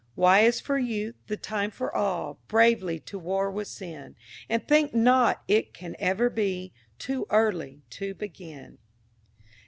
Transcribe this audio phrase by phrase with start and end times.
[0.15, 4.15] Y is for Youth—the time for all Bravely to war with sin;
[4.49, 8.79] And think not it can ever be Too early to begin.